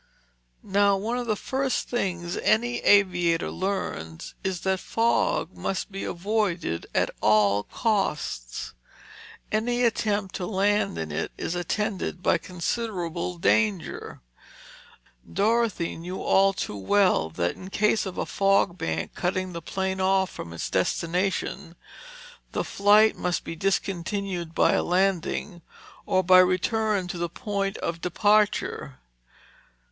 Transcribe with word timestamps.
Now 0.63 0.97
one 0.97 1.19
of 1.19 1.27
the 1.27 1.35
first 1.35 1.87
things 1.87 2.35
any 2.37 2.79
aviator 2.79 3.51
learns 3.51 4.33
is 4.43 4.61
that 4.61 4.79
fog 4.79 5.55
must 5.55 5.91
be 5.91 6.03
avoided 6.05 6.87
at 6.95 7.11
all 7.21 7.61
costs. 7.61 8.73
Any 9.51 9.83
attempt 9.83 10.33
to 10.37 10.47
land 10.47 10.97
in 10.97 11.11
it 11.11 11.31
is 11.37 11.53
attended 11.53 12.23
by 12.23 12.39
considerable 12.39 13.37
danger. 13.37 14.21
Dorothy 15.31 15.95
knew 15.97 16.23
only 16.23 16.53
too 16.55 16.77
well 16.77 17.29
that 17.29 17.55
in 17.55 17.69
case 17.69 18.07
of 18.07 18.17
a 18.17 18.25
fog 18.25 18.79
bank 18.79 19.13
cutting 19.13 19.53
the 19.53 19.61
plane 19.61 20.01
off 20.01 20.31
from 20.31 20.51
its 20.51 20.71
destination, 20.71 21.75
the 22.53 22.63
flight 22.63 23.15
must 23.15 23.43
be 23.43 23.55
discontinued 23.55 24.55
by 24.55 24.71
a 24.71 24.81
landing, 24.83 25.61
or 26.07 26.23
by 26.23 26.39
return 26.39 27.07
to 27.09 27.19
the 27.19 27.29
point 27.29 27.77
of 27.77 28.01
departure. 28.01 28.97